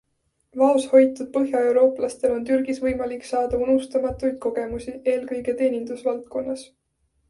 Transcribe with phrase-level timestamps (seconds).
[0.61, 6.71] Vaoshoitud põhjaeurooplasel on Türgis võimalik saada unustamatuid kogemusi, eelkõige teenindusvaldkonnas.